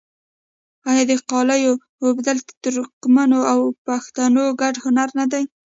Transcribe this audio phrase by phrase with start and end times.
[0.89, 1.73] آیا د قالیو
[2.05, 5.43] اوبدل د ترکمنو او پښتنو ګډ هنر نه دی؟